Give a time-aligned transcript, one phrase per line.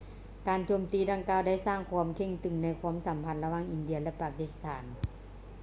[0.47, 4.83] ການໂຈມຕີດັ່ງກ່າວໄດ້ສ້າງຄວາມເຄັ່ງຕຶງໃນຄວາມສຳພັນລະຫວ່າງອິນເດຍ ແລະ ປາກິສຖານ